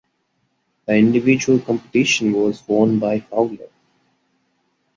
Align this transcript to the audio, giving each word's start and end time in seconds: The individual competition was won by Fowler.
The 0.87 0.95
individual 0.95 1.59
competition 1.59 2.33
was 2.33 2.67
won 2.67 2.97
by 2.97 3.19
Fowler. 3.19 3.69